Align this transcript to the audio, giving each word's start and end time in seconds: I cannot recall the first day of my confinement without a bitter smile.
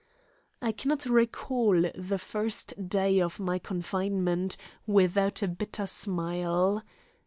I 0.63 0.71
cannot 0.71 1.05
recall 1.05 1.79
the 1.93 2.17
first 2.17 2.89
day 2.89 3.21
of 3.21 3.39
my 3.39 3.59
confinement 3.59 4.57
without 4.87 5.43
a 5.43 5.47
bitter 5.47 5.85
smile. 5.85 6.81